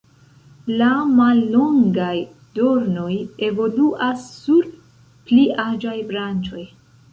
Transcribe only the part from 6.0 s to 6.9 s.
branĉoj.